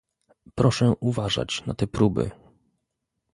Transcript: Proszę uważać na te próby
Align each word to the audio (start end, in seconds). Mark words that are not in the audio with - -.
Proszę 0.55 0.93
uważać 0.99 1.65
na 1.65 1.73
te 1.73 1.87
próby 1.87 2.31